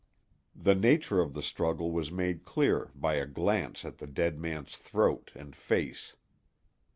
[0.55, 4.75] The nature of the struggle was made clear by a glance at the dead man's
[4.75, 6.15] throat and face.